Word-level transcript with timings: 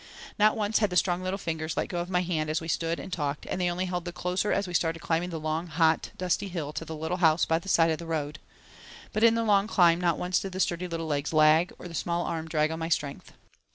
Not 0.39 0.57
once 0.57 0.79
had 0.79 0.89
the 0.89 0.95
strong 0.97 1.21
little 1.21 1.37
fingers 1.37 1.77
let 1.77 1.89
go 1.89 1.99
of 1.99 2.09
my 2.09 2.23
hand 2.23 2.49
as 2.49 2.59
we 2.59 2.67
stood 2.67 2.99
and 2.99 3.13
talked 3.13 3.45
and 3.45 3.61
they 3.61 3.69
only 3.69 3.85
held 3.85 4.03
the 4.05 4.11
closer 4.11 4.51
as 4.51 4.67
we 4.67 4.73
started 4.73 4.99
climbing 4.99 5.29
the 5.29 5.39
long, 5.39 5.67
hot 5.67 6.09
dusty 6.17 6.47
hill 6.47 6.73
to 6.73 6.83
the 6.83 6.95
Little 6.95 7.17
House 7.17 7.45
by 7.45 7.59
the 7.59 7.69
Side 7.69 7.91
of 7.91 7.99
the 7.99 8.07
Road. 8.07 8.39
But 9.13 9.23
in 9.23 9.35
the 9.35 9.43
long 9.43 9.67
climb 9.67 10.01
not 10.01 10.17
once 10.17 10.39
did 10.39 10.53
the 10.53 10.59
sturdy 10.59 10.87
little 10.87 11.05
legs 11.05 11.33
lag 11.33 11.71
or 11.77 11.87
the 11.87 11.93
small 11.93 12.25
arm 12.25 12.47
drag 12.47 12.71
on 12.71 12.79
my 12.79 12.89
strength. 12.89 13.33